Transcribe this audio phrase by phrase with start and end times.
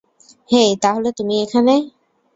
[0.49, 1.73] হেই, তাহলে তুমি এখানে।